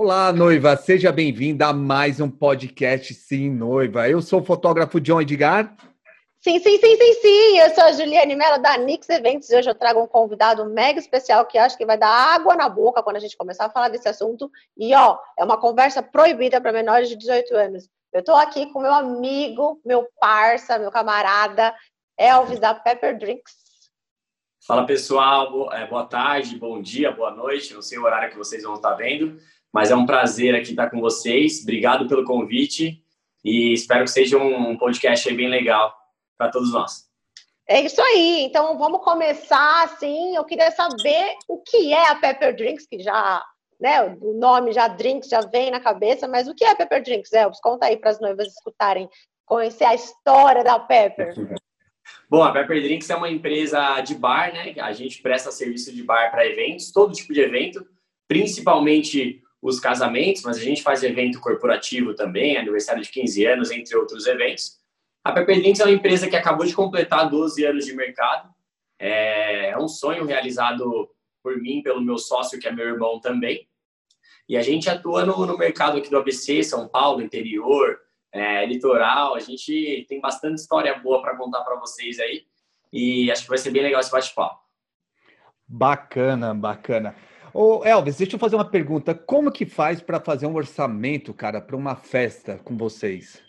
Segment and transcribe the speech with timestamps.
[0.00, 4.08] Olá, noiva, seja bem-vinda a mais um podcast Sim, Noiva.
[4.08, 5.76] Eu sou o fotógrafo John Edgar.
[6.40, 7.58] Sim, sim, sim, sim, sim.
[7.58, 11.00] Eu sou a Juliane Mello da Nix Eventos e hoje eu trago um convidado mega
[11.00, 13.88] especial que acho que vai dar água na boca quando a gente começar a falar
[13.88, 14.48] desse assunto.
[14.76, 17.88] E ó, é uma conversa proibida para menores de 18 anos.
[18.12, 21.74] Eu estou aqui com meu amigo, meu parça, meu camarada,
[22.16, 23.52] Elvis da Pepper Drinks.
[24.64, 27.74] Fala pessoal, é, boa tarde, bom dia, boa noite.
[27.74, 29.38] Não sei o horário que vocês vão estar vendo,
[29.78, 31.62] mas é um prazer aqui estar com vocês.
[31.62, 33.00] Obrigado pelo convite
[33.44, 35.94] e espero que seja um podcast bem legal
[36.36, 37.08] para todos nós.
[37.64, 38.42] É isso aí.
[38.42, 40.34] Então vamos começar assim.
[40.34, 43.40] Eu queria saber o que é a Pepper Drinks, que já,
[43.78, 47.00] né, o nome já Drinks já vem na cabeça, mas o que é a Pepper
[47.00, 47.60] Drinks, Elvis?
[47.60, 49.08] Conta aí para as noivas escutarem,
[49.46, 51.36] conhecer a história da Pepper.
[52.28, 54.74] Bom, a Pepper Drinks é uma empresa de bar, né?
[54.80, 57.86] A gente presta serviço de bar para eventos, todo tipo de evento,
[58.26, 63.96] principalmente os casamentos, mas a gente faz evento corporativo também, aniversário de 15 anos, entre
[63.96, 64.78] outros eventos.
[65.24, 68.48] A Pepper Drinks é uma empresa que acabou de completar 12 anos de mercado.
[68.98, 71.10] É, é um sonho realizado
[71.42, 73.68] por mim, pelo meu sócio, que é meu irmão também.
[74.48, 77.98] E a gente atua no, no mercado aqui do ABC, São Paulo, interior,
[78.32, 79.34] é, litoral.
[79.34, 82.46] A gente tem bastante história boa para contar para vocês aí.
[82.92, 84.60] E acho que vai ser bem legal esse bate-papo.
[85.66, 87.14] Bacana, bacana.
[87.52, 89.14] Ô Elvis, deixa eu fazer uma pergunta.
[89.14, 93.42] Como que faz para fazer um orçamento, cara, para uma festa com vocês?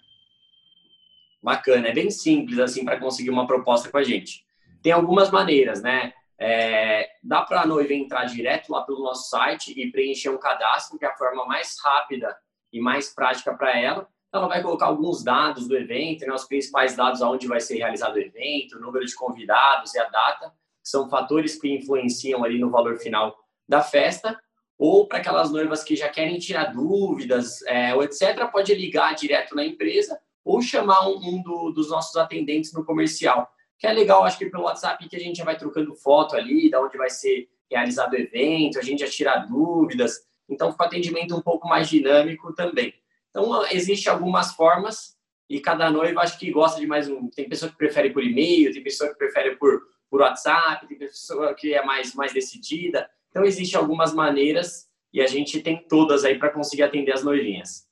[1.41, 4.45] Bacana, é bem simples assim para conseguir uma proposta com a gente.
[4.81, 6.13] Tem algumas maneiras, né?
[6.37, 10.97] É, dá para a noiva entrar direto lá pelo nosso site e preencher um cadastro,
[10.97, 12.37] que é a forma mais rápida
[12.71, 14.07] e mais prática para ela.
[14.31, 18.15] Ela vai colocar alguns dados do evento, né, os principais dados aonde vai ser realizado
[18.15, 22.59] o evento, o número de convidados e a data, que são fatores que influenciam ali
[22.59, 23.35] no valor final
[23.69, 24.37] da festa.
[24.77, 29.55] Ou para aquelas noivas que já querem tirar dúvidas, é, ou etc., pode ligar direto
[29.55, 33.47] na empresa ou chamar um, um do, dos nossos atendentes no comercial.
[33.77, 36.69] Que é legal, acho que pelo WhatsApp que a gente já vai trocando foto ali,
[36.69, 40.25] da onde vai ser realizado o evento, a gente já tira dúvidas.
[40.49, 42.93] Então, fica o atendimento um pouco mais dinâmico também.
[43.29, 45.15] Então, existe algumas formas
[45.49, 47.29] e cada noiva acho que gosta de mais um.
[47.29, 51.53] Tem pessoa que prefere por e-mail, tem pessoa que prefere por, por WhatsApp, tem pessoa
[51.53, 53.09] que é mais, mais decidida.
[53.29, 57.87] Então, existem algumas maneiras e a gente tem todas aí para conseguir atender as noivinhas.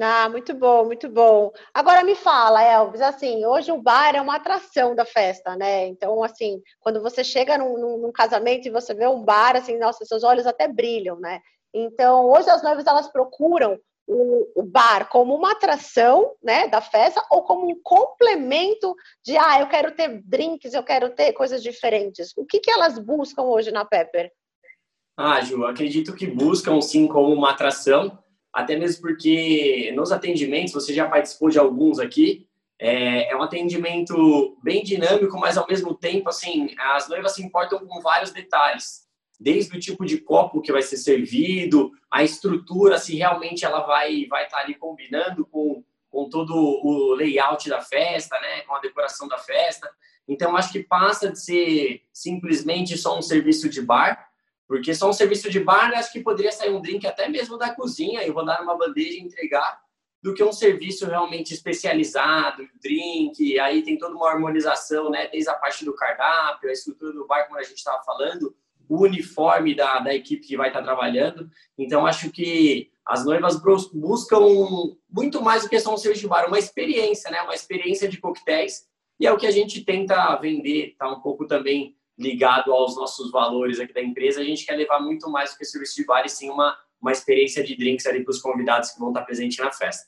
[0.00, 1.52] Ah, muito bom, muito bom.
[1.72, 5.86] Agora me fala, Elvis, assim, hoje o bar é uma atração da festa, né?
[5.86, 9.78] Então, assim, quando você chega num, num, num casamento e você vê um bar, assim,
[9.78, 11.40] nossa, seus olhos até brilham, né?
[11.72, 13.78] Então, hoje as noivas, elas procuram
[14.08, 18.94] o, o, bar como uma atração, né, da festa, ou como um complemento
[19.24, 22.32] de, ah, eu quero ter drinks, eu quero ter coisas diferentes.
[22.36, 24.32] O que, que elas buscam hoje na Pepper?
[25.16, 28.18] Ah, Ju, acredito que buscam, sim, como uma atração,
[28.52, 32.46] até mesmo porque nos atendimentos, você já participou de alguns aqui,
[32.78, 37.78] é, é, um atendimento bem dinâmico, mas ao mesmo tempo, assim, as noivas se importam
[37.86, 39.06] com vários detalhes,
[39.40, 44.26] desde o tipo de copo que vai ser servido, a estrutura, se realmente ela vai
[44.26, 48.80] vai estar tá ali combinando com, com todo o layout da festa, né, com a
[48.80, 49.90] decoração da festa.
[50.28, 54.26] Então, acho que passa de ser simplesmente só um serviço de bar
[54.66, 57.74] porque só um serviço de bar, acho que poderia sair um drink até mesmo da
[57.74, 59.80] cozinha e rodar numa bandeja e entregar,
[60.22, 65.28] do que um serviço realmente especializado, drink, aí tem toda uma harmonização, né?
[65.28, 68.52] Desde a parte do cardápio, a estrutura do bar, como a gente estava falando,
[68.88, 71.48] o uniforme da, da equipe que vai estar trabalhando.
[71.78, 73.60] Então, acho que as noivas
[73.92, 74.40] buscam
[75.08, 77.40] muito mais do que só um serviço de bar, uma experiência, né?
[77.42, 78.84] Uma experiência de coquetéis.
[79.20, 83.30] E é o que a gente tenta vender, tá um pouco também ligado aos nossos
[83.30, 86.24] valores aqui da empresa, a gente quer levar muito mais do que serviço de bar
[86.24, 89.58] e sim uma, uma experiência de drinks ali para os convidados que vão estar presentes
[89.58, 90.06] na festa.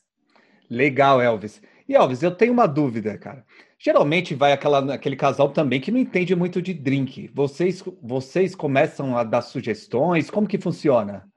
[0.71, 1.61] Legal, Elvis.
[1.89, 3.45] E Elvis, eu tenho uma dúvida, cara.
[3.79, 7.31] Geralmente vai aquela, aquele casal também que não entende muito de drink.
[7.33, 10.31] Vocês, vocês começam a dar sugestões?
[10.31, 11.29] Como que funciona?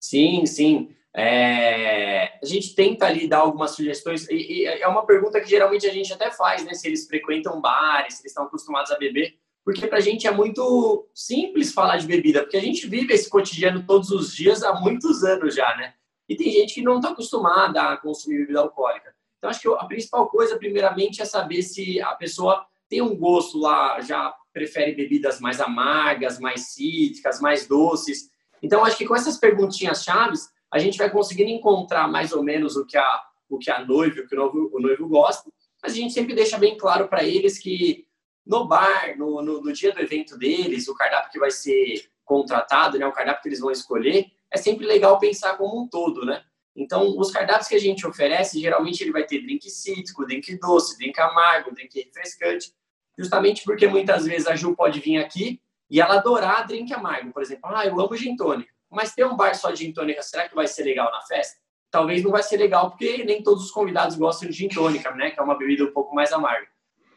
[0.00, 0.90] Sim, sim.
[1.16, 2.38] É...
[2.42, 4.28] a gente tenta ali dar algumas sugestões.
[4.28, 6.74] E, e, é uma pergunta que geralmente a gente até faz, né?
[6.74, 9.34] Se eles frequentam bares, se eles estão acostumados a beber
[9.64, 13.30] porque para a gente é muito simples falar de bebida, porque a gente vive esse
[13.30, 15.94] cotidiano todos os dias há muitos anos já, né?
[16.28, 19.14] E tem gente que não está acostumada a consumir bebida alcoólica.
[19.38, 23.58] Então, acho que a principal coisa, primeiramente, é saber se a pessoa tem um gosto
[23.58, 28.30] lá, já prefere bebidas mais amargas, mais cítricas, mais doces.
[28.62, 32.76] Então, acho que com essas perguntinhas chaves, a gente vai conseguindo encontrar mais ou menos
[32.76, 35.50] o que a, o que a noiva, o que o noivo, o noivo gosta,
[35.82, 38.03] mas a gente sempre deixa bem claro para eles que
[38.46, 42.98] no bar, no, no, no, dia do evento deles, o cardápio que vai ser contratado,
[42.98, 46.42] né, o cardápio que eles vão escolher, é sempre legal pensar como um todo, né?
[46.76, 50.98] Então, os cardápios que a gente oferece, geralmente ele vai ter drink cítrico, drink doce,
[50.98, 52.72] drink amargo, drink refrescante,
[53.16, 57.32] justamente porque muitas vezes a Ju pode vir aqui e ela adorar drink amargo.
[57.32, 60.20] Por exemplo, ah, eu amo gin tônica, mas ter um bar só de gin tônica,
[60.22, 61.60] será que vai ser legal na festa?
[61.90, 65.30] Talvez não vai ser legal, porque nem todos os convidados gostam de gin tônica, né?
[65.30, 66.66] Que é uma bebida um pouco mais amarga.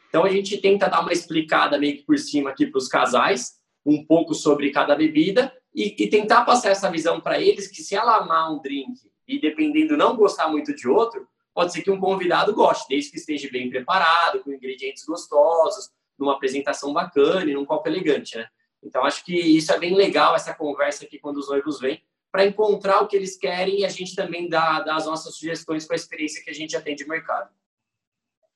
[0.08, 3.58] Então, a gente tenta dar uma explicada meio que por cima aqui para os casais,
[3.84, 7.94] um pouco sobre cada bebida, e, e tentar passar essa visão para eles que se
[7.94, 12.00] ela amar um drink e dependendo não gostar muito de outro, pode ser que um
[12.00, 17.64] convidado goste, desde que esteja bem preparado, com ingredientes gostosos, numa apresentação bacana e num
[17.64, 18.48] copo elegante, né?
[18.82, 22.46] Então acho que isso é bem legal essa conversa aqui quando os noivos vêm para
[22.46, 25.92] encontrar o que eles querem e a gente também dá, dá as nossas sugestões com
[25.92, 27.50] a experiência que a gente já tem de mercado.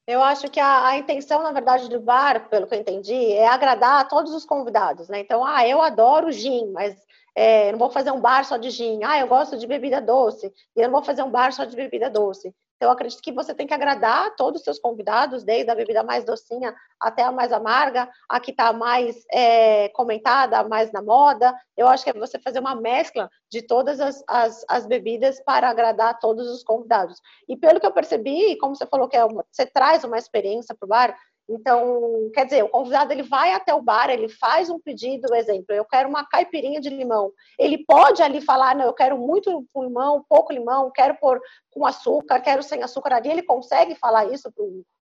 [0.07, 3.47] Eu acho que a, a, intenção, na verdade, do bar, pelo que eu entendi, é
[3.47, 5.21] agradar a todos os convidados, né?
[5.21, 6.97] Então, ah, eu adoro gin, mas
[7.35, 9.01] é, não vou fazer um bar só de gin.
[9.05, 10.53] Ah, eu gosto de bebida doce.
[10.77, 12.53] E eu não vou fazer um bar só de bebida doce.
[12.83, 16.03] Então, eu acredito que você tem que agradar todos os seus convidados, desde a bebida
[16.03, 21.55] mais docinha até a mais amarga, a que está mais é, comentada, mais na moda.
[21.77, 25.71] Eu acho que é você fazer uma mescla de todas as, as, as, bebidas para
[25.71, 27.21] agradar todos os convidados.
[27.49, 30.75] E pelo que eu percebi, como você falou que é uma, você traz uma experiência
[30.75, 31.17] para o bar,
[31.55, 35.75] então, quer dizer, o convidado ele vai até o bar, ele faz um pedido, exemplo,
[35.75, 37.31] eu quero uma caipirinha de limão.
[37.59, 41.41] Ele pode ali falar, não, eu quero muito limão, pouco limão, quero pôr
[41.71, 43.31] com açúcar, quero sem açúcar ali.
[43.31, 44.51] Ele consegue falar isso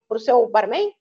[0.07, 0.93] para o seu barman?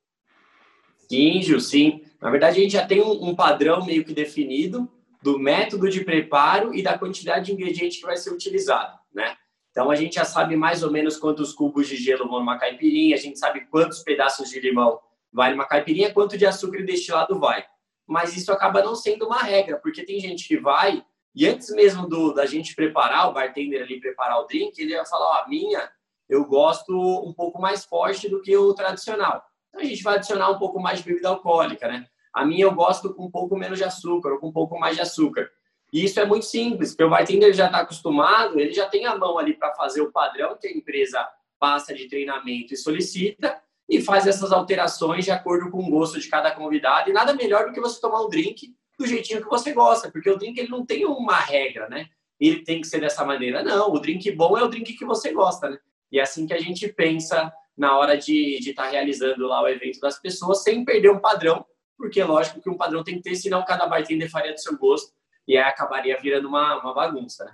[1.08, 2.02] Sim, Gil, sim.
[2.20, 4.91] Na verdade, a gente já tem um, um padrão meio que definido
[5.23, 9.37] do método de preparo e da quantidade de ingrediente que vai ser utilizado, né?
[9.70, 13.17] Então a gente já sabe mais ou menos quantos cubos de gelo vão numa caipirinha,
[13.17, 15.00] a gente sabe quantos pedaços de limão
[15.35, 17.67] vai numa caipirinha, quanto de açúcar e destilado vai.
[18.07, 21.05] Mas isso acaba não sendo uma regra, porque tem gente que vai
[21.35, 25.05] e antes mesmo do da gente preparar, o bartender ali preparar o drink, ele vai
[25.05, 25.91] falar, ó, a minha
[26.29, 26.95] eu gosto
[27.27, 29.43] um pouco mais forte do que o tradicional.
[29.69, 32.07] Então a gente vai adicionar um pouco mais de bebida alcoólica, né?
[32.33, 34.95] A minha eu gosto com um pouco menos de açúcar ou com um pouco mais
[34.95, 35.51] de açúcar.
[35.93, 39.17] E isso é muito simples, porque o bartender já está acostumado, ele já tem a
[39.17, 41.29] mão ali para fazer o padrão que a empresa
[41.59, 46.29] passa de treinamento e solicita, e faz essas alterações de acordo com o gosto de
[46.29, 47.11] cada convidado.
[47.11, 50.31] E nada melhor do que você tomar um drink do jeitinho que você gosta, porque
[50.31, 52.07] o drink ele não tem uma regra, né?
[52.41, 53.63] Ele tem que ser dessa maneira.
[53.63, 55.79] Não, o drink bom é o drink que você gosta, né?
[56.11, 59.69] E é assim que a gente pensa na hora de estar tá realizando lá o
[59.69, 61.65] evento das pessoas, sem perder um padrão,
[61.99, 65.13] porque lógico que um padrão tem que ter, senão cada bartender faria do seu gosto
[65.47, 67.53] e aí acabaria virando uma, uma bagunça, né?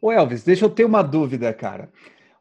[0.00, 1.90] Ô Elvis, deixa eu ter uma dúvida, cara.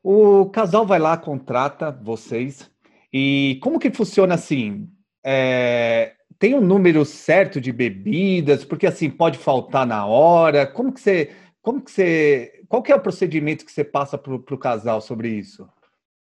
[0.02, 2.70] O casal vai lá, contrata vocês,
[3.14, 4.90] e como que funciona assim?
[5.24, 8.66] É, tem um número certo de bebidas?
[8.66, 10.66] Porque assim pode faltar na hora.
[10.66, 11.32] Como que você,
[11.62, 15.30] como que você, qual que é o procedimento que você passa para o casal sobre
[15.30, 15.70] isso?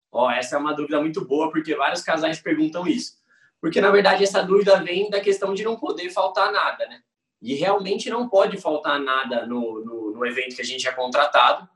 [0.10, 3.18] Ó, oh, essa é uma dúvida muito boa porque vários casais perguntam isso.
[3.60, 7.01] Porque na verdade essa dúvida vem da questão de não poder faltar nada, né?
[7.42, 11.68] E realmente não pode faltar nada no, no, no evento que a gente é contratado.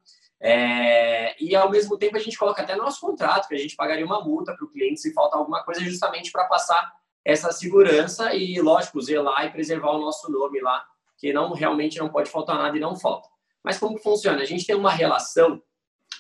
[0.44, 3.76] É, e ao mesmo tempo a gente coloca até no nosso contrato que a gente
[3.76, 6.92] pagaria uma multa para o cliente se faltar alguma coisa, justamente para passar
[7.24, 10.84] essa segurança e, lógico, zelar e preservar o nosso nome lá,
[11.16, 13.30] que não realmente não pode faltar nada e não falta.
[13.64, 14.42] Mas como funciona?
[14.42, 15.62] A gente tem uma relação,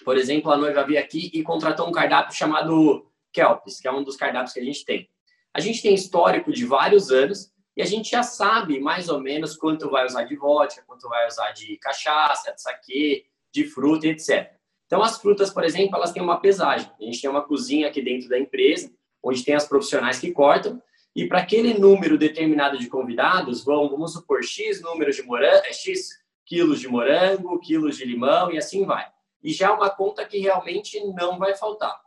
[0.05, 4.03] por exemplo, a noiva veio aqui e contratou um cardápio chamado Kelps, que é um
[4.03, 5.09] dos cardápios que a gente tem.
[5.51, 9.57] A gente tem histórico de vários anos e a gente já sabe mais ou menos
[9.57, 14.51] quanto vai usar de vodka, quanto vai usar de cachaça, de saquê, de fruta, etc.
[14.85, 16.91] Então, as frutas, por exemplo, elas têm uma pesagem.
[16.99, 18.91] A gente tem uma cozinha aqui dentro da empresa,
[19.23, 20.81] onde tem as profissionais que cortam,
[21.15, 25.73] e para aquele número determinado de convidados, vão, vamos supor, X números de morango, é,
[25.73, 26.09] X
[26.45, 29.07] quilos de morango, quilos de limão e assim vai.
[29.43, 31.99] E já é uma conta que realmente não vai faltar.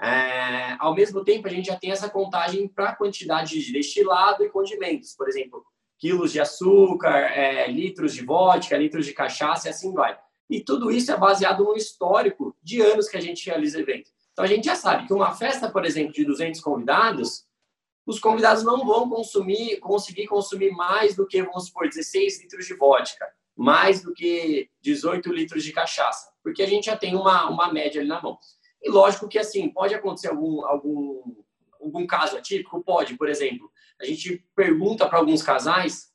[0.00, 4.44] É, ao mesmo tempo, a gente já tem essa contagem para a quantidade de destilado
[4.44, 5.14] e condimentos.
[5.14, 5.64] Por exemplo,
[5.98, 10.18] quilos de açúcar, é, litros de vodka, litros de cachaça e assim vai.
[10.52, 14.10] E tudo isso é baseado no histórico de anos que a gente realiza evento.
[14.34, 17.46] Então a gente já sabe que uma festa, por exemplo, de 200 convidados,
[18.04, 22.74] os convidados não vão consumir, conseguir consumir mais do que, vamos supor, 16 litros de
[22.74, 27.72] vodka, mais do que 18 litros de cachaça, porque a gente já tem uma, uma
[27.72, 28.38] média ali na mão.
[28.82, 31.34] E lógico que, assim, pode acontecer algum, algum,
[31.80, 32.84] algum caso atípico?
[32.84, 36.12] Pode, por exemplo, a gente pergunta para alguns casais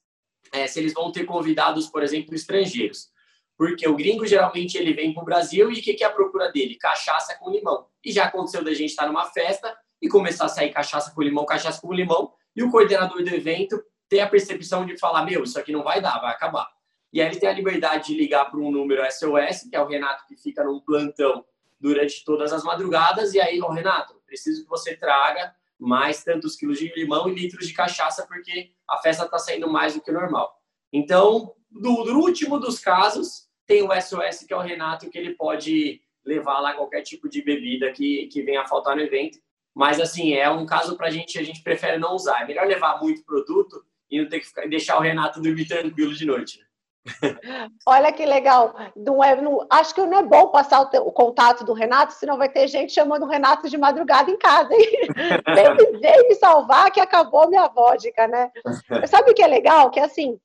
[0.51, 3.09] é, se eles vão ter convidados, por exemplo, estrangeiros.
[3.57, 6.11] Porque o gringo geralmente ele vem para o Brasil e o que, que é a
[6.11, 6.75] procura dele?
[6.75, 7.87] Cachaça com limão.
[8.05, 11.45] E já aconteceu da gente estar numa festa e começar a sair cachaça com limão,
[11.45, 15.59] cachaça com limão, e o coordenador do evento ter a percepção de falar: meu, isso
[15.59, 16.67] aqui não vai dar, vai acabar.
[17.11, 19.87] E aí ele tem a liberdade de ligar para um número SOS, que é o
[19.87, 21.43] Renato que fica num plantão
[21.79, 23.33] durante todas as madrugadas.
[23.33, 27.67] E aí, ó, Renato, preciso que você traga mais tantos quilos de limão e litros
[27.67, 30.59] de cachaça, porque a festa está saindo mais do que normal.
[30.91, 36.01] Então, do último dos casos, tem o SOS, que é o Renato, que ele pode
[36.25, 39.39] levar lá qualquer tipo de bebida que, que venha a faltar no evento.
[39.75, 42.41] Mas, assim, é um caso para a gente, a gente prefere não usar.
[42.41, 46.13] É melhor levar muito produto e não ter que ficar, deixar o Renato dormir tranquilo
[46.13, 46.59] de noite.
[46.59, 46.65] Né?
[47.85, 48.75] Olha que legal.
[48.95, 52.13] Não é, não, acho que não é bom passar o, te, o, contato do Renato,
[52.13, 55.07] senão vai ter gente chamando o Renato de madrugada em casa, hein?
[55.55, 58.51] Vem, vem me salvar que acabou minha vodka, né?
[59.07, 59.89] Sabe o que é legal?
[59.89, 60.39] Que assim,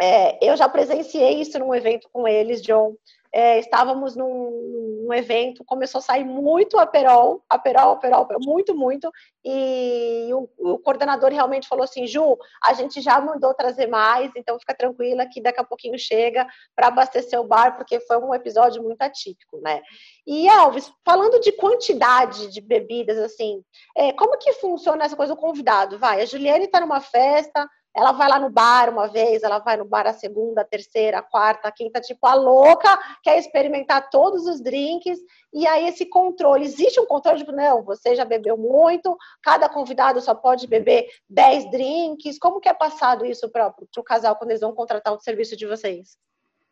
[0.00, 2.94] é, eu já presenciei isso num evento com eles, John
[3.36, 9.12] é, estávamos num, num, evento, começou a sair muito aperol, aperol, aperol, aperol muito, muito,
[9.44, 14.58] e o, o, coordenador realmente falou assim, Ju, a gente já mandou trazer mais, então
[14.58, 18.82] fica tranquila que daqui a pouquinho chega para abastecer o bar, porque foi um episódio
[18.82, 19.82] muito atípico, né?
[20.26, 23.62] E Elvis, falando de quantidade de bebidas, assim,
[23.94, 25.98] é, como que funciona essa coisa do convidado?
[25.98, 29.78] Vai, a Juliane está numa festa, ela vai lá no bar uma vez, ela vai
[29.78, 34.10] no bar a segunda, a terceira, a quarta, a quinta, tipo a louca, quer experimentar
[34.10, 35.18] todos os drinks.
[35.50, 40.20] E aí esse controle, existe um controle, tipo, não, você já bebeu muito, cada convidado
[40.20, 42.38] só pode beber 10 drinks.
[42.38, 45.66] Como que é passado isso para o casal quando eles vão contratar o serviço de
[45.66, 46.18] vocês?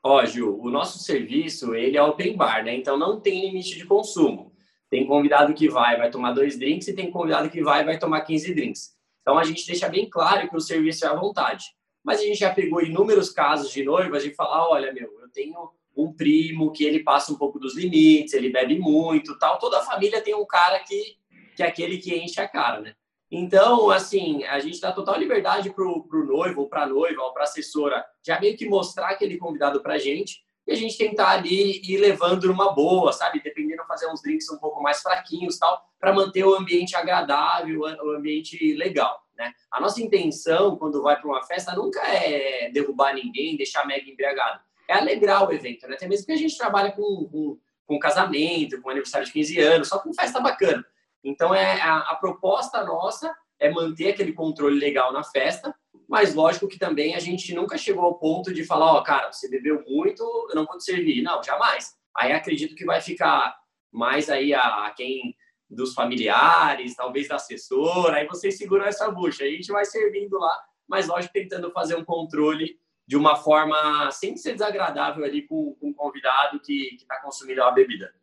[0.02, 2.74] Ó, Ju, o nosso serviço, ele é open bar, né?
[2.74, 4.52] Então não tem limite de consumo.
[4.90, 8.20] Tem convidado que vai, vai tomar dois drinks, e tem convidado que vai, vai tomar
[8.20, 8.94] 15 drinks.
[9.24, 11.64] Então, a gente deixa bem claro que o serviço é à vontade.
[12.04, 15.70] Mas a gente já pegou inúmeros casos de noivas de falar, olha, meu, eu tenho
[15.96, 19.58] um primo que ele passa um pouco dos limites, ele bebe muito, tal.
[19.58, 21.16] Toda a família tem um cara que,
[21.56, 22.94] que é aquele que enche a cara, né?
[23.30, 27.44] Então, assim, a gente dá total liberdade pro, pro noivo, ou pra noiva, ou pra
[27.44, 31.98] assessora, já meio que mostrar aquele convidado pra gente, e a gente tentar ali ir
[31.98, 33.42] levando numa boa, sabe?
[33.42, 38.10] Dependendo, fazer uns drinks um pouco mais fraquinhos tal, para manter o ambiente agradável, o
[38.12, 39.52] ambiente legal, né?
[39.70, 44.60] A nossa intenção, quando vai para uma festa, nunca é derrubar ninguém, deixar mega embriagado.
[44.88, 45.94] É alegrar o evento, né?
[45.94, 49.88] Até mesmo que a gente trabalha com, com, com casamento, com aniversário de 15 anos,
[49.88, 50.84] só com festa bacana.
[51.22, 55.74] Então, é a, a proposta nossa é manter aquele controle legal na festa,
[56.14, 59.32] mas lógico que também a gente nunca chegou ao ponto de falar, ó, oh, cara,
[59.32, 61.20] você bebeu muito, eu não vou te servir.
[61.22, 61.96] Não, jamais.
[62.16, 63.52] Aí acredito que vai ficar
[63.90, 65.36] mais aí a, a quem
[65.68, 69.42] dos familiares, talvez da assessora, aí vocês seguram essa bucha.
[69.42, 70.56] A gente vai servindo lá,
[70.86, 75.90] mas lógico tentando fazer um controle de uma forma sem ser desagradável ali com, com
[75.90, 78.14] o convidado que está consumindo a bebida.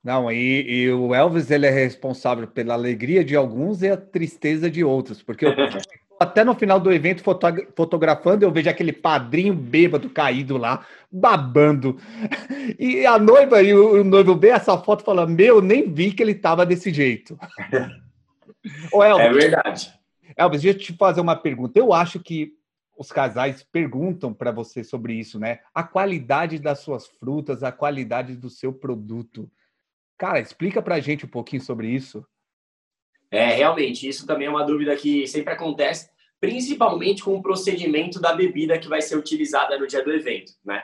[0.00, 4.70] Não, e, e, o Elvis ele é responsável pela alegria de alguns e a tristeza
[4.70, 5.50] de outros, porque eu,
[6.18, 7.22] até no final do evento
[7.74, 11.98] fotografando, eu vejo aquele padrinho bêbado caído lá, babando.
[12.78, 16.22] E a noiva e o, noivo vê essa foto e fala: Meu, nem vi que
[16.22, 17.38] ele estava desse jeito.
[18.92, 19.92] Ô, Elvis, é verdade.
[20.36, 21.78] Elvis, deixa eu te fazer uma pergunta.
[21.78, 22.52] Eu acho que
[22.98, 25.60] os casais perguntam para você sobre isso, né?
[25.74, 29.50] A qualidade das suas frutas, a qualidade do seu produto.
[30.18, 32.26] Cara, explica para a gente um pouquinho sobre isso.
[33.30, 38.34] É, realmente, isso também é uma dúvida que sempre acontece, principalmente com o procedimento da
[38.34, 40.82] bebida que vai ser utilizada no dia do evento, né?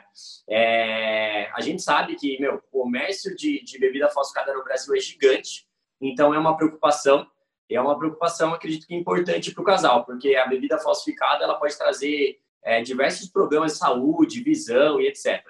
[0.49, 5.01] É, a gente sabe que, meu, o comércio de, de bebida falsificada no Brasil é
[5.01, 5.67] gigante,
[6.01, 7.27] então é uma preocupação,
[7.71, 11.77] é uma preocupação, acredito que importante para o casal, porque a bebida falsificada, ela pode
[11.77, 15.43] trazer é, diversos problemas de saúde, visão e etc.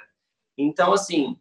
[0.57, 1.39] Então, assim,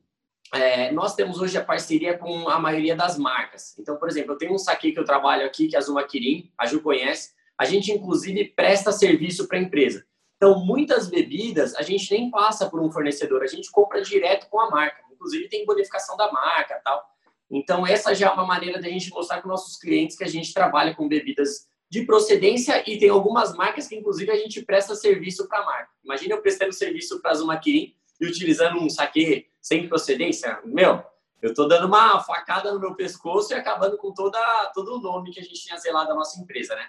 [0.53, 3.77] é, nós temos hoje a parceria com a maioria das marcas.
[3.79, 6.03] Então, por exemplo, eu tenho um saque que eu trabalho aqui, que é a Zuma
[6.03, 7.31] Kirin, a Ju conhece.
[7.57, 10.05] A gente, inclusive, presta serviço para a empresa.
[10.35, 14.59] Então, muitas bebidas a gente nem passa por um fornecedor, a gente compra direto com
[14.59, 15.01] a marca.
[15.11, 17.01] Inclusive, tem bonificação da marca tal.
[17.49, 20.53] Então, essa já é uma maneira da gente mostrar para nossos clientes que a gente
[20.53, 25.47] trabalha com bebidas de procedência e tem algumas marcas que, inclusive, a gente presta serviço
[25.47, 25.89] para a marca.
[26.03, 31.03] Imagina eu prestando serviço para a Zuma Kirin e utilizando um saque sem procedência, meu,
[31.41, 34.39] eu tô dando uma facada no meu pescoço e acabando com toda,
[34.75, 36.87] todo o nome que a gente tinha zelado da nossa empresa, né?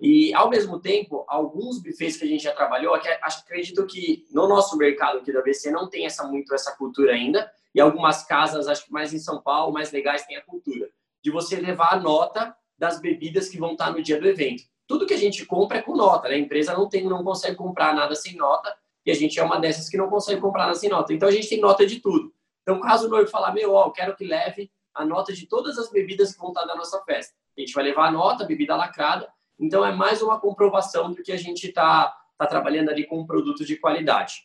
[0.00, 4.48] E, ao mesmo tempo, alguns bufês que a gente já trabalhou, que acredito que no
[4.48, 8.66] nosso mercado aqui da BC não tem essa, muito essa cultura ainda, e algumas casas,
[8.66, 10.88] acho que mais em São Paulo, mais legais, tem a cultura
[11.22, 14.64] de você levar a nota das bebidas que vão estar no dia do evento.
[14.86, 16.34] Tudo que a gente compra é com nota, né?
[16.34, 19.58] A empresa não tem, não consegue comprar nada sem nota, e a gente é uma
[19.58, 21.12] dessas que não consegue comprar sem nota.
[21.12, 22.32] Então a gente tem nota de tudo.
[22.62, 25.78] Então, caso o noivo falar, meu, ó, eu quero que leve a nota de todas
[25.78, 27.34] as bebidas que vão estar na nossa festa.
[27.56, 29.28] A gente vai levar a nota, bebida lacrada.
[29.58, 33.26] Então, é mais uma comprovação do que a gente está tá trabalhando ali com um
[33.26, 34.44] produto de qualidade.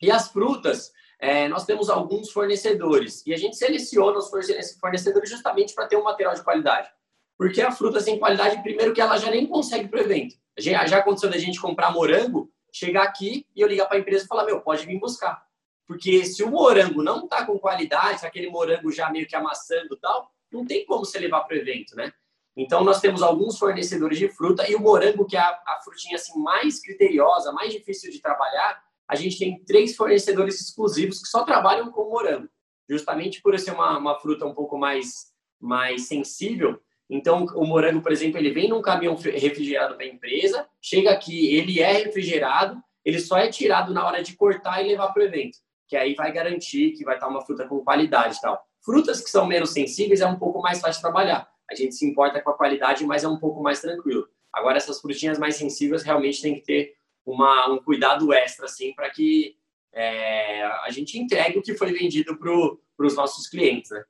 [0.00, 4.30] E as frutas, é, nós temos alguns fornecedores e a gente seleciona os
[4.78, 6.88] fornecedores justamente para ter um material de qualidade.
[7.36, 10.36] Porque a fruta sem qualidade, primeiro que ela já nem consegue para o evento.
[10.58, 14.24] Já, já aconteceu da gente comprar morango, chegar aqui e eu ligar para a empresa
[14.24, 15.44] e falar, meu, pode vir buscar.
[15.86, 20.00] Porque se o morango não está com qualidade, aquele morango já meio que amassando e
[20.00, 22.12] tal, não tem como você levar para o evento, né?
[22.56, 26.16] Então, nós temos alguns fornecedores de fruta e o morango, que é a, a frutinha
[26.16, 31.44] assim, mais criteriosa, mais difícil de trabalhar, a gente tem três fornecedores exclusivos que só
[31.44, 32.48] trabalham com morango.
[32.88, 38.10] Justamente por ser uma, uma fruta um pouco mais, mais sensível, então, o morango, por
[38.10, 43.20] exemplo, ele vem num caminhão refrigerado para a empresa, chega aqui, ele é refrigerado, ele
[43.20, 46.32] só é tirado na hora de cortar e levar para o evento, que aí vai
[46.32, 48.60] garantir que vai estar uma fruta com qualidade e tal.
[48.84, 51.48] Frutas que são menos sensíveis é um pouco mais fácil trabalhar.
[51.70, 54.28] A gente se importa com a qualidade, mas é um pouco mais tranquilo.
[54.52, 56.94] Agora, essas frutinhas mais sensíveis realmente tem que ter
[57.24, 59.56] uma, um cuidado extra, assim, para que
[59.92, 64.04] é, a gente entregue o que foi vendido para os nossos clientes, né?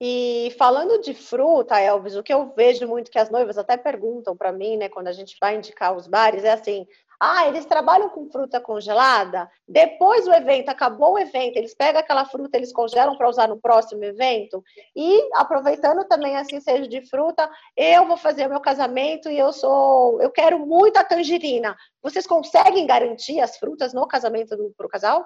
[0.00, 4.36] E falando de fruta, Elvis, o que eu vejo muito que as noivas até perguntam
[4.36, 6.86] para mim, né, quando a gente vai indicar os bares, é assim:
[7.20, 9.48] ah, eles trabalham com fruta congelada?
[9.66, 13.60] Depois do evento, acabou o evento, eles pegam aquela fruta, eles congelam para usar no
[13.60, 14.62] próximo evento?
[14.94, 19.52] E aproveitando também assim, seja de fruta, eu vou fazer o meu casamento e eu
[19.52, 21.76] sou, eu quero muita tangerina.
[22.02, 25.24] Vocês conseguem garantir as frutas no casamento para o casal?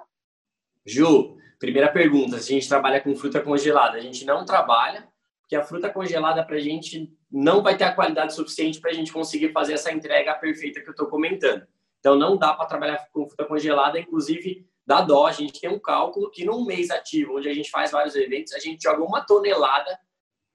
[0.89, 5.07] Ju, primeira pergunta: se a gente trabalha com fruta congelada, a gente não trabalha,
[5.41, 8.93] porque a fruta congelada para a gente não vai ter a qualidade suficiente para a
[8.93, 11.65] gente conseguir fazer essa entrega perfeita que eu estou comentando.
[11.99, 15.27] Então, não dá para trabalhar com fruta congelada, inclusive dá dó.
[15.27, 18.53] A gente tem um cálculo que num mês ativo, onde a gente faz vários eventos,
[18.53, 19.99] a gente joga uma tonelada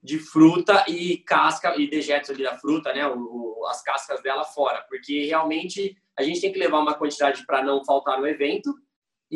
[0.03, 4.85] de fruta e casca e dejetos ali da fruta, né, o, as cascas dela fora,
[4.89, 8.75] porque realmente a gente tem que levar uma quantidade para não faltar no evento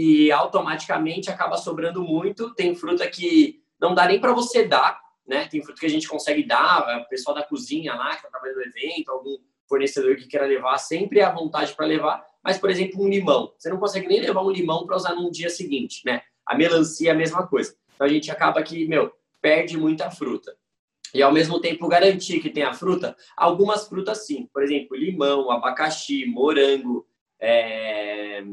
[0.00, 2.55] e automaticamente acaba sobrando muito.
[2.55, 5.49] Tem fruta que não dá nem para você dar, né?
[5.49, 8.58] Tem fruta que a gente consegue dar, o pessoal da cozinha lá que está trabalhando
[8.58, 9.37] no evento, algum
[9.69, 12.25] fornecedor que queira levar, sempre é à vontade para levar.
[12.45, 15.32] Mas, por exemplo, um limão, você não consegue nem levar um limão para usar no
[15.32, 16.23] dia seguinte, né?
[16.47, 17.75] A melancia é a mesma coisa.
[17.93, 20.56] Então a gente acaba que, meu, perde muita fruta.
[21.13, 24.49] E ao mesmo tempo garantir que tem a fruta, algumas frutas sim.
[24.52, 27.04] Por exemplo, limão, abacaxi, morango,
[27.41, 28.45] é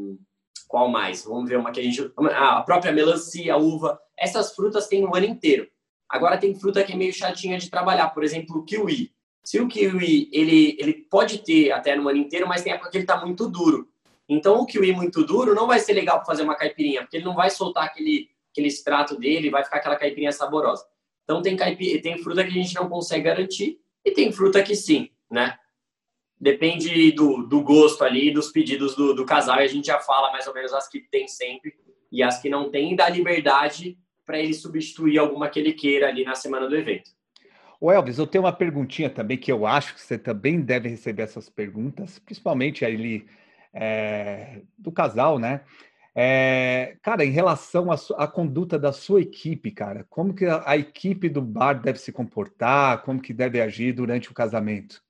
[0.67, 1.23] qual mais?
[1.23, 2.12] Vamos ver uma que a gente.
[2.34, 3.99] Ah, a própria melancia, uva.
[4.17, 5.67] Essas frutas tem o ano inteiro.
[6.10, 9.12] Agora tem fruta que é meio chatinha de trabalhar, por exemplo, o kiwi.
[9.43, 12.97] Se o kiwi ele, ele pode ter até no ano inteiro, mas tem época que
[12.97, 13.88] ele está muito duro.
[14.28, 17.25] Então o kiwi muito duro não vai ser legal para fazer uma caipirinha, porque ele
[17.25, 20.84] não vai soltar aquele, aquele extrato dele, vai ficar aquela caipirinha saborosa.
[21.23, 24.75] Então tem, caipi, tem fruta que a gente não consegue garantir e tem fruta que
[24.75, 25.58] sim, né?
[26.39, 30.31] Depende do, do gosto ali, dos pedidos do, do casal, e a gente já fala
[30.31, 31.73] mais ou menos as que tem sempre
[32.11, 36.07] e as que não tem, e dá liberdade para ele substituir alguma que ele queira
[36.07, 37.11] ali na semana do evento.
[37.79, 41.23] O Elvis, eu tenho uma perguntinha também que eu acho que você também deve receber
[41.23, 43.27] essas perguntas, principalmente ali
[43.73, 45.61] é, do casal, né?
[46.17, 51.27] É, cara, em relação à, conduta da sua equipe, cara, como que a, a, equipe
[51.27, 55.03] do bar deve se comportar, como que deve agir durante o casamento?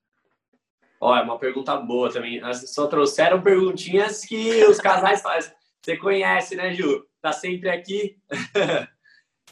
[1.06, 2.42] Ó, é uma pergunta boa também.
[2.66, 5.54] Só trouxeram perguntinhas que os casais fazem.
[5.80, 7.06] Você conhece, né, Ju?
[7.22, 8.18] Tá sempre aqui.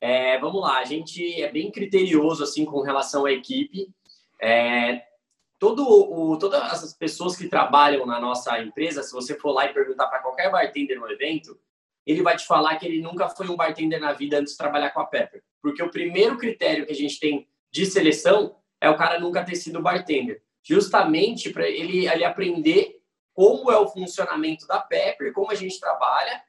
[0.02, 3.88] é, vamos lá, a gente é bem criterioso assim com relação à equipe.
[4.42, 5.04] É,
[5.60, 9.74] todo o, todas as pessoas que trabalham na nossa empresa, se você for lá e
[9.76, 11.56] perguntar para qualquer bartender no evento,
[12.04, 14.90] ele vai te falar que ele nunca foi um bartender na vida antes de trabalhar
[14.90, 15.44] com a Pepper.
[15.62, 19.56] Porque o primeiro critério que a gente tem de seleção é o cara nunca ter
[19.56, 23.00] sido bartender justamente para ele, ele aprender
[23.34, 26.42] como é o funcionamento da Pepper, como a gente trabalha.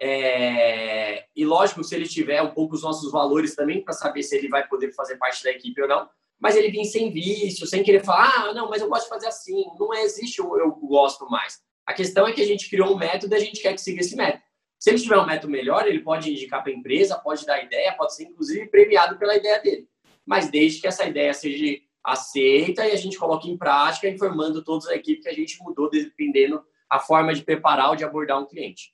[0.00, 1.24] É...
[1.34, 4.48] E lógico, se ele tiver um pouco os nossos valores também, para saber se ele
[4.48, 6.08] vai poder fazer parte da equipe ou não.
[6.40, 9.28] Mas ele vir sem vício, sem querer falar, ah, não, mas eu gosto de fazer
[9.28, 9.64] assim.
[9.78, 11.60] Não existe o eu gosto mais.
[11.86, 14.00] A questão é que a gente criou um método e a gente quer que siga
[14.00, 14.42] esse método.
[14.78, 17.92] Se ele tiver um método melhor, ele pode indicar para a empresa, pode dar ideia,
[17.92, 19.88] pode ser inclusive premiado pela ideia dele.
[20.26, 24.90] Mas desde que essa ideia seja aceita e a gente coloca em prática, informando toda
[24.90, 28.46] a equipe que a gente mudou, dependendo a forma de preparar ou de abordar um
[28.46, 28.92] cliente.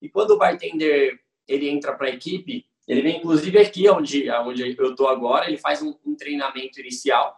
[0.00, 4.76] E quando o bartender ele entra para a equipe, ele vem inclusive aqui onde, onde
[4.76, 7.36] eu estou agora, ele faz um, um, treinamento inicial.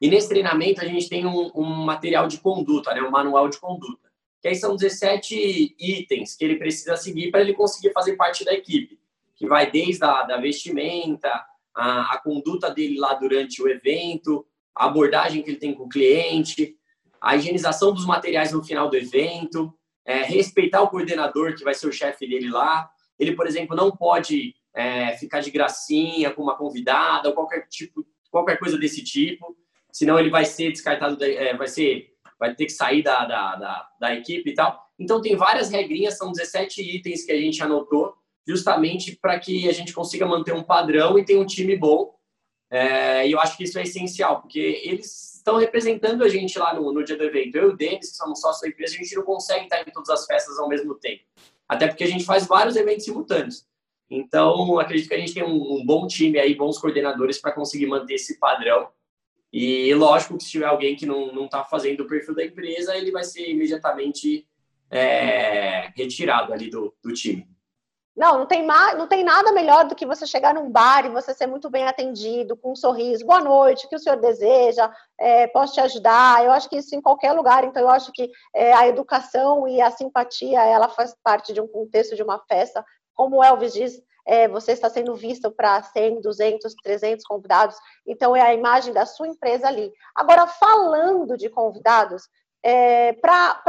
[0.00, 3.58] E nesse treinamento a gente tem um, um material de conduta, né, um manual de
[3.58, 4.10] conduta.
[4.40, 8.52] Que aí são 17 itens que ele precisa seguir para ele conseguir fazer parte da
[8.52, 8.98] equipe.
[9.36, 14.86] Que vai desde a da vestimenta, a, a conduta dele lá durante o evento, a
[14.86, 16.76] abordagem que ele tem com o cliente,
[17.20, 19.72] a higienização dos materiais no final do evento,
[20.04, 22.90] é, respeitar o coordenador, que vai ser o chefe dele lá.
[23.18, 28.04] Ele, por exemplo, não pode é, ficar de gracinha com uma convidada ou qualquer tipo,
[28.30, 29.56] qualquer coisa desse tipo,
[29.92, 32.08] senão ele vai ser descartado, é, vai ser,
[32.38, 34.82] vai ter que sair da, da, da, da equipe e tal.
[34.98, 38.14] Então tem várias regrinhas, são 17 itens que a gente anotou,
[38.46, 42.14] justamente para que a gente consiga manter um padrão e ter um time bom.
[42.70, 46.74] É, e eu acho que isso é essencial, porque eles estão representando a gente lá
[46.74, 47.56] no, no dia do evento.
[47.56, 49.92] Eu e o Denis, que somos sócios da empresa, a gente não consegue estar em
[49.92, 51.22] todas as festas ao mesmo tempo.
[51.68, 53.66] Até porque a gente faz vários eventos simultâneos.
[54.08, 57.86] Então, acredito que a gente tem um, um bom time aí, bons coordenadores para conseguir
[57.86, 58.88] manter esse padrão.
[59.52, 63.10] E lógico que se tiver alguém que não está fazendo o perfil da empresa, ele
[63.10, 64.46] vai ser imediatamente
[64.90, 67.46] é, retirado ali do, do time.
[68.14, 71.32] Não, não tem, não tem nada melhor do que você chegar num bar e você
[71.32, 75.46] ser muito bem atendido, com um sorriso, boa noite, o que o senhor deseja, é,
[75.46, 76.44] posso te ajudar.
[76.44, 79.80] Eu acho que isso em qualquer lugar, então eu acho que é, a educação e
[79.80, 82.84] a simpatia, ela faz parte de um contexto de uma festa.
[83.14, 88.36] Como o Elvis diz, é, você está sendo visto para 100, 200, 300 convidados, então
[88.36, 89.90] é a imagem da sua empresa ali.
[90.14, 92.28] Agora, falando de convidados,
[92.62, 93.60] é, para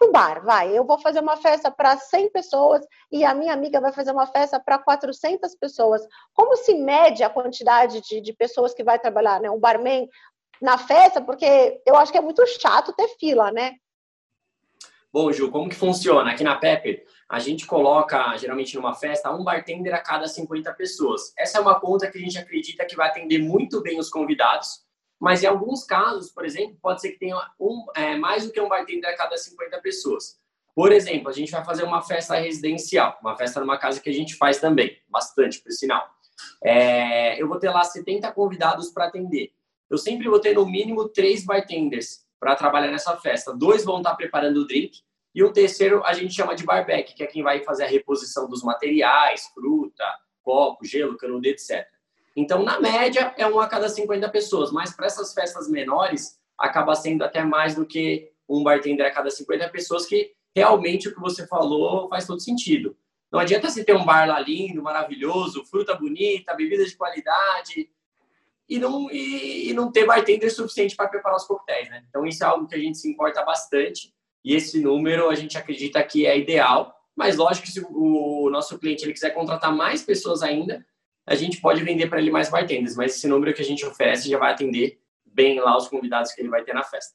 [0.00, 0.76] o bar, vai.
[0.76, 4.26] Eu vou fazer uma festa para 100 pessoas e a minha amiga vai fazer uma
[4.26, 6.02] festa para 400 pessoas.
[6.34, 9.50] Como se mede a quantidade de, de pessoas que vai trabalhar, né?
[9.50, 10.08] Um barman
[10.60, 13.76] na festa, porque eu acho que é muito chato ter fila, né?
[15.12, 16.30] Bom, Ju, como que funciona?
[16.30, 21.32] Aqui na Pepper, a gente coloca, geralmente numa festa, um bartender a cada 50 pessoas.
[21.36, 24.84] Essa é uma conta que a gente acredita que vai atender muito bem os convidados,
[25.20, 28.60] mas em alguns casos, por exemplo, pode ser que tenha um, é, mais do que
[28.60, 30.40] um bartender a cada 50 pessoas.
[30.74, 34.12] Por exemplo, a gente vai fazer uma festa residencial, uma festa numa casa que a
[34.14, 36.08] gente faz também, bastante, por sinal.
[36.64, 39.52] É, eu vou ter lá 70 convidados para atender.
[39.90, 43.52] Eu sempre vou ter no mínimo três bartenders para trabalhar nessa festa.
[43.52, 45.02] Dois vão estar tá preparando o drink
[45.34, 48.48] e o terceiro a gente chama de barback, que é quem vai fazer a reposição
[48.48, 50.04] dos materiais, fruta,
[50.42, 51.86] copo, gelo, canudo, etc.
[52.36, 56.94] Então, na média, é um a cada 50 pessoas, mas para essas festas menores, acaba
[56.94, 61.20] sendo até mais do que um bartender a cada 50 pessoas, que realmente o que
[61.20, 62.96] você falou faz todo sentido.
[63.30, 67.88] Não adianta se ter um bar lá lindo, maravilhoso, fruta bonita, bebida de qualidade,
[68.68, 72.04] e não, e, e não ter bartender suficiente para preparar os coquetéis, né?
[72.08, 74.12] Então, isso é algo que a gente se importa bastante,
[74.44, 78.78] e esse número a gente acredita que é ideal, mas lógico que se o nosso
[78.78, 80.84] cliente ele quiser contratar mais pessoas ainda,
[81.30, 84.28] a gente pode vender para ele mais bartenders, mas esse número que a gente oferece
[84.28, 87.14] já vai atender bem lá os convidados que ele vai ter na festa.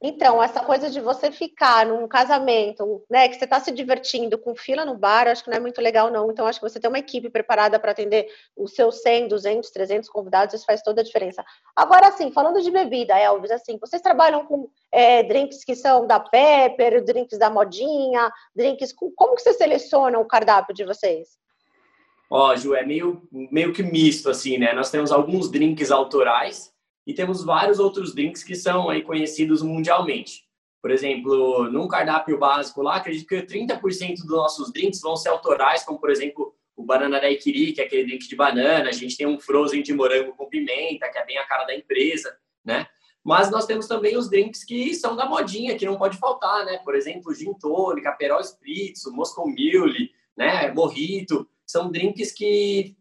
[0.00, 4.56] Então, essa coisa de você ficar num casamento, né, que você está se divertindo com
[4.56, 6.30] fila no bar, acho que não é muito legal, não.
[6.30, 10.08] Então, acho que você ter uma equipe preparada para atender os seus 100, 200, 300
[10.08, 11.44] convidados, isso faz toda a diferença.
[11.76, 16.18] Agora, assim, falando de bebida, Elvis, assim, vocês trabalham com é, drinks que são da
[16.18, 18.94] Pepper, drinks da Modinha, drinks...
[18.94, 21.38] Como que você seleciona o cardápio de vocês?
[22.34, 24.72] Ó, Ju, é meio, meio que misto, assim, né?
[24.72, 26.72] Nós temos alguns drinks autorais
[27.06, 30.42] e temos vários outros drinks que são aí conhecidos mundialmente.
[30.80, 35.84] Por exemplo, num cardápio básico lá, acredito que 30% dos nossos drinks vão ser autorais,
[35.84, 38.88] como, por exemplo, o Banana Daiquiri, que é aquele drink de banana.
[38.88, 41.76] A gente tem um Frozen de morango com pimenta, que é bem a cara da
[41.76, 42.86] empresa, né?
[43.22, 46.78] Mas nós temos também os drinks que são da modinha, que não pode faltar, né?
[46.78, 50.72] Por exemplo, gin tônica, Perol Spritz, Moscow Mule, né?
[50.72, 52.96] Morrito são drinks que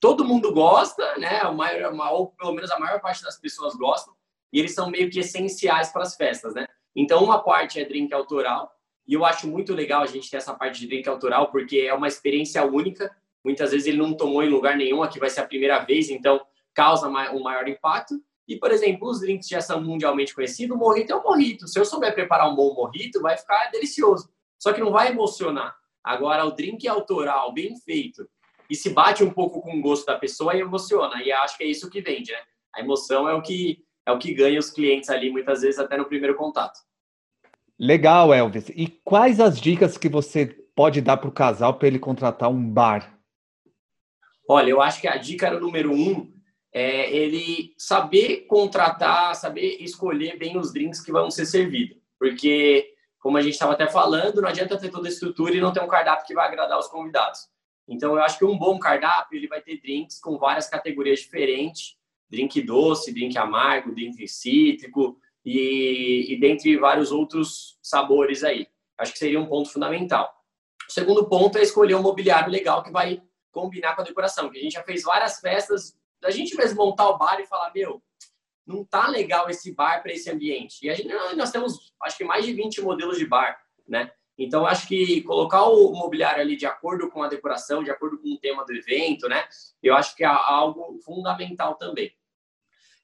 [0.00, 1.42] todo mundo gosta, né?
[1.44, 4.12] O maior, ou pelo menos a maior parte das pessoas gostam,
[4.52, 6.66] e eles são meio que essenciais para as festas, né?
[6.94, 10.52] Então, uma parte é drink autoral, e eu acho muito legal a gente ter essa
[10.52, 13.14] parte de drink autoral, porque é uma experiência única.
[13.44, 16.40] Muitas vezes ele não tomou em lugar nenhum, aqui vai ser a primeira vez, então
[16.74, 18.20] causa um maior impacto.
[18.46, 21.66] E, por exemplo, os drinks já são mundialmente conhecidos, o morrito é um morrito.
[21.66, 24.28] Se eu souber preparar um bom morrito, vai ficar delicioso.
[24.58, 25.76] Só que não vai emocionar.
[26.04, 28.28] Agora, o drink autoral, bem feito,
[28.68, 31.22] e se bate um pouco com o gosto da pessoa, e emociona.
[31.22, 32.38] E acho que é isso que vende, né?
[32.74, 35.96] A emoção é o que é o que ganha os clientes ali, muitas vezes até
[35.96, 36.80] no primeiro contato.
[37.78, 38.68] Legal, Elvis.
[38.70, 42.68] E quais as dicas que você pode dar para o casal para ele contratar um
[42.68, 43.18] bar?
[44.48, 46.32] Olha, eu acho que a dica número um
[46.72, 51.96] é ele saber contratar, saber escolher bem os drinks que vão ser servidos.
[52.18, 52.91] Porque
[53.22, 55.80] como a gente estava até falando, não adianta ter toda a estrutura e não ter
[55.80, 57.48] um cardápio que vai agradar os convidados.
[57.86, 61.96] Então, eu acho que um bom cardápio ele vai ter drinks com várias categorias diferentes,
[62.28, 68.66] drink doce, drink amargo, drink cítrico e, e dentre vários outros sabores aí.
[68.98, 70.28] Acho que seria um ponto fundamental.
[70.88, 74.58] O segundo ponto é escolher um mobiliário legal que vai combinar com a decoração, que
[74.58, 78.02] a gente já fez várias festas, da gente mesmo montar o bar e falar, meu,
[78.66, 80.86] não tá legal esse bar para esse ambiente.
[80.86, 84.10] E a gente, nós temos, acho que mais de 20 modelos de bar né?
[84.38, 88.28] Então, acho que colocar o mobiliário ali de acordo com a decoração, de acordo com
[88.28, 89.44] o tema do evento, né?
[89.82, 92.10] Eu acho que é algo fundamental também.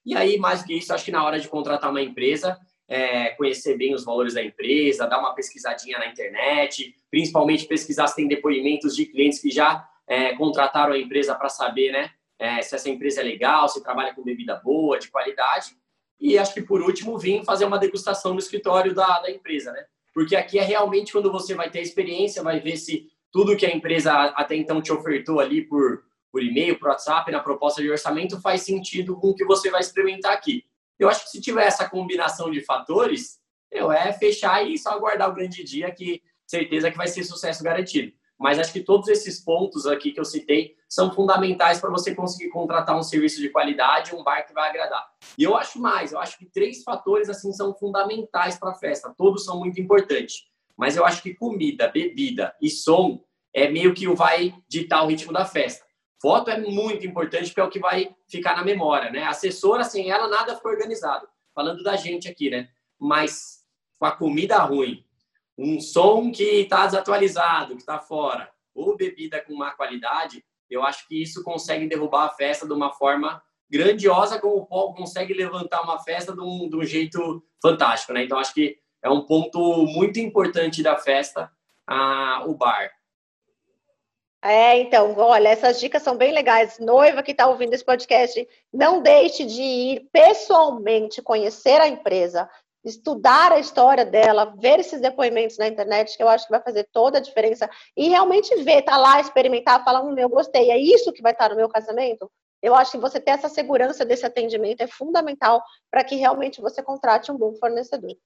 [0.05, 3.77] E aí, mais que isso, acho que na hora de contratar uma empresa, é, conhecer
[3.77, 8.97] bem os valores da empresa, dar uma pesquisadinha na internet, principalmente pesquisar se tem depoimentos
[8.97, 12.11] de clientes que já é, contrataram a empresa para saber, né?
[12.39, 15.77] É, se essa empresa é legal, se trabalha com bebida boa, de qualidade.
[16.21, 19.85] E acho que, por último, vim fazer uma degustação no escritório da, da empresa, né?
[20.15, 23.75] Porque aqui é realmente quando você vai ter experiência, vai ver se tudo que a
[23.75, 28.41] empresa até então te ofertou ali por, por e-mail, por WhatsApp, na proposta de orçamento,
[28.41, 30.65] faz sentido com o que você vai experimentar aqui.
[30.99, 33.39] Eu acho que se tiver essa combinação de fatores,
[33.71, 37.63] eu é fechar e só aguardar o grande dia, que certeza que vai ser sucesso
[37.63, 38.13] garantido.
[38.39, 42.51] Mas acho que todos esses pontos aqui que eu citei são fundamentais para você conseguir
[42.51, 45.11] contratar um serviço de qualidade, um bar que vai agradar.
[45.37, 49.13] E eu acho mais, eu acho que três fatores assim são fundamentais para a festa.
[49.17, 50.47] Todos são muito importantes.
[50.77, 53.21] Mas eu acho que comida, bebida e som
[53.53, 55.85] é meio que o vai ditar o ritmo da festa.
[56.21, 59.25] Foto é muito importante porque é o que vai ficar na memória, né?
[59.25, 61.29] assessora, sem ela, nada foi organizado.
[61.53, 62.69] Falando da gente aqui, né?
[62.99, 63.59] Mas
[63.99, 65.05] com a comida ruim,
[65.59, 71.09] um som que está desatualizado, que está fora, ou bebida com má qualidade, eu acho
[71.09, 75.83] que isso consegue derrubar a festa de uma forma grandiosa, como o Paul consegue levantar
[75.83, 78.23] uma festa de um, de um jeito fantástico, né?
[78.23, 81.51] Então, acho que é um ponto muito importante da festa,
[81.87, 82.91] a, o bar.
[84.41, 86.79] É, então, olha, essas dicas são bem legais.
[86.79, 92.49] Noiva que está ouvindo esse podcast, não deixe de ir pessoalmente conhecer a empresa,
[92.85, 96.89] estudar a história dela, ver esses depoimentos na internet, que eu acho que vai fazer
[96.93, 101.13] toda a diferença, e realmente ver, tá lá, experimentar, falar, hum, eu gostei, é isso
[101.13, 102.31] que vai estar no meu casamento?
[102.63, 106.83] Eu acho que você ter essa segurança desse atendimento é fundamental para que realmente você
[106.83, 108.17] contrate um bom fornecedor.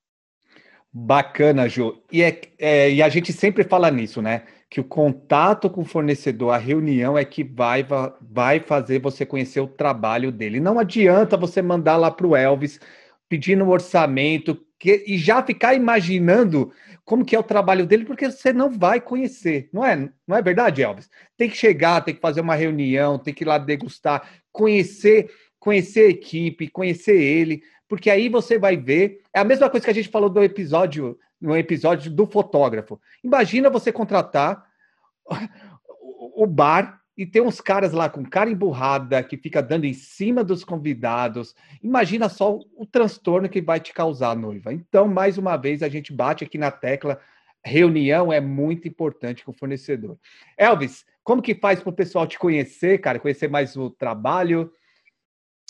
[0.94, 2.02] Bacana, Ju.
[2.10, 4.42] E, é, é, e a gente sempre fala nisso, né?
[4.68, 7.86] Que o contato com o fornecedor, a reunião é que vai,
[8.20, 10.60] vai fazer você conhecer o trabalho dele.
[10.60, 12.78] Não adianta você mandar lá para o Elvis
[13.32, 16.70] pedindo um orçamento que, e já ficar imaginando
[17.02, 20.10] como que é o trabalho dele, porque você não vai conhecer, não é?
[20.26, 21.08] Não é verdade, Elvis?
[21.34, 26.00] Tem que chegar, tem que fazer uma reunião, tem que ir lá degustar, conhecer, conhecer
[26.00, 29.22] a equipe, conhecer ele, porque aí você vai ver.
[29.32, 33.00] É a mesma coisa que a gente falou do episódio, no episódio do fotógrafo.
[33.24, 34.62] Imagina você contratar
[36.36, 40.42] o bar e tem uns caras lá com cara emburrada que fica dando em cima
[40.42, 41.54] dos convidados.
[41.82, 44.72] Imagina só o transtorno que vai te causar, noiva.
[44.72, 47.20] Então, mais uma vez, a gente bate aqui na tecla.
[47.64, 50.18] Reunião é muito importante com o fornecedor.
[50.56, 53.20] Elvis, como que faz para o pessoal te conhecer, cara?
[53.20, 54.72] Conhecer mais o trabalho?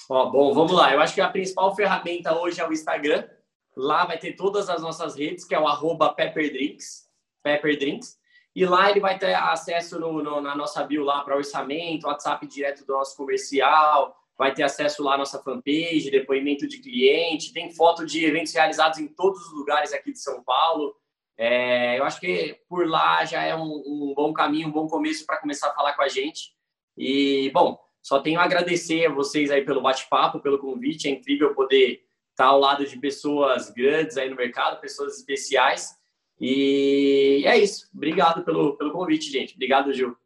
[0.08, 0.92] Ó, bom, vamos lá.
[0.92, 3.28] Eu acho que a principal ferramenta hoje é o Instagram.
[3.76, 7.08] Lá vai ter todas as nossas redes, que é o arroba Pepperdrinks.
[7.42, 8.18] Pepperdrinks.
[8.54, 12.46] E lá ele vai ter acesso no, no, na nossa bio lá para orçamento, WhatsApp
[12.46, 17.72] direto do nosso comercial, vai ter acesso lá à nossa fanpage, depoimento de cliente, tem
[17.72, 20.94] foto de eventos realizados em todos os lugares aqui de São Paulo.
[21.36, 25.24] É, eu acho que por lá já é um, um bom caminho, um bom começo
[25.24, 26.52] para começar a falar com a gente.
[26.96, 31.08] E, bom, só tenho a agradecer a vocês aí pelo bate-papo, pelo convite.
[31.08, 35.96] É incrível poder estar ao lado de pessoas grandes aí no mercado, pessoas especiais.
[36.44, 37.88] E é isso.
[37.94, 39.54] Obrigado pelo, pelo convite, gente.
[39.54, 40.16] Obrigado, Gil.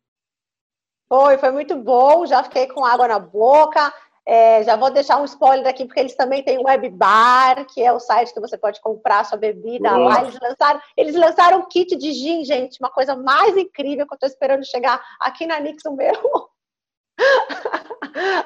[1.06, 2.24] Foi, foi muito bom.
[2.24, 3.92] Já fiquei com água na boca.
[4.24, 7.82] É, já vou deixar um spoiler aqui, porque eles também têm o Web Bar, que
[7.82, 10.08] é o site que você pode comprar sua bebida Boa.
[10.08, 10.22] lá.
[10.22, 14.16] Eles lançaram, eles lançaram um kit de gin, gente, uma coisa mais incrível que eu
[14.16, 16.45] estou esperando chegar aqui na Nixon mesmo.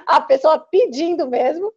[0.07, 1.73] A pessoa pedindo mesmo.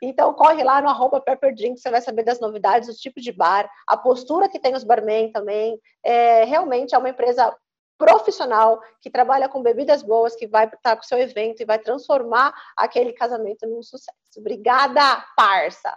[0.00, 3.32] Então, corre lá no arroba Pepper Drink, você vai saber das novidades, os tipos de
[3.32, 5.78] bar, a postura que tem os barman também.
[6.04, 7.54] É, realmente é uma empresa
[7.98, 11.78] profissional que trabalha com bebidas boas, que vai estar com o seu evento e vai
[11.78, 14.16] transformar aquele casamento num sucesso.
[14.38, 15.96] Obrigada, parça!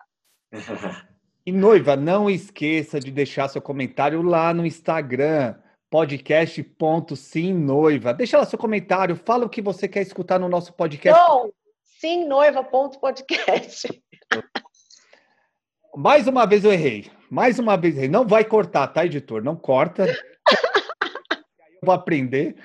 [1.47, 5.53] E noiva, não esqueça de deixar seu comentário lá no Instagram
[5.95, 8.13] podcast.simnoiva.
[8.13, 11.17] Deixa lá seu comentário, fala o que você quer escutar no nosso podcast.
[11.17, 11.53] Não,
[12.01, 14.03] simnoiva.podcast.
[15.95, 17.10] Mais uma vez eu errei.
[17.31, 18.10] Mais uma vez errei.
[18.10, 19.41] Não vai cortar, tá, editor?
[19.41, 20.05] Não corta.
[21.31, 21.38] eu
[21.81, 22.58] vou aprender.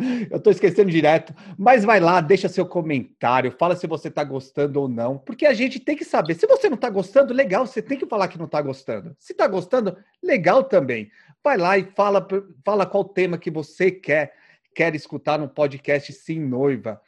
[0.30, 4.80] Eu estou esquecendo direto, mas vai lá, deixa seu comentário, fala se você está gostando
[4.80, 6.34] ou não, porque a gente tem que saber.
[6.34, 9.14] Se você não está gostando, legal, você tem que falar que não está gostando.
[9.18, 11.10] Se está gostando, legal também
[11.42, 12.26] vai lá e fala,
[12.64, 14.34] fala qual tema que você quer,
[14.74, 17.00] quer escutar no podcast Sim Noiva.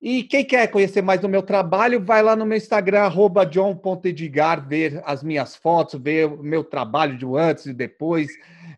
[0.00, 3.10] E quem quer conhecer mais do meu trabalho, vai lá no meu Instagram,
[3.50, 8.28] john.edgar, ver as minhas fotos, ver o meu trabalho de antes e depois.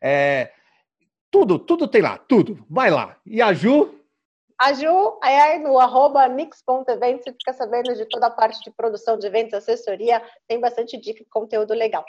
[0.01, 0.51] É,
[1.31, 2.65] tudo, tudo tem lá, tudo.
[2.69, 3.17] Vai lá.
[3.25, 3.95] E a Ju?
[4.59, 9.19] A Ju, aí no arroba mix.eventos, você fica sabendo de toda a parte de produção
[9.19, 12.05] de eventos, assessoria, tem bastante dica e conteúdo legal.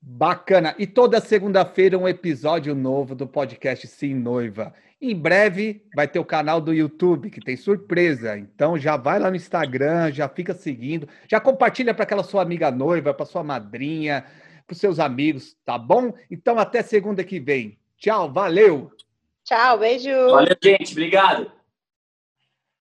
[0.00, 0.74] Bacana.
[0.78, 4.74] E toda segunda-feira um episódio novo do podcast Sim Noiva.
[5.00, 8.38] Em breve vai ter o canal do YouTube, que tem surpresa.
[8.38, 12.70] Então já vai lá no Instagram, já fica seguindo, já compartilha para aquela sua amiga
[12.70, 14.24] noiva, para sua madrinha,
[14.66, 16.12] para os seus amigos, tá bom?
[16.30, 17.78] Então até segunda que vem.
[18.04, 18.90] Tchau, valeu!
[19.44, 20.10] Tchau, beijo!
[20.30, 21.50] Valeu, gente, obrigado!